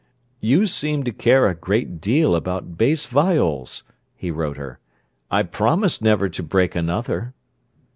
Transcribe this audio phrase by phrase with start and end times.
[0.39, 3.83] "You seem to care a great deal about bass viols!"
[4.15, 4.79] he wrote her.
[5.29, 7.35] "I promise never to break another."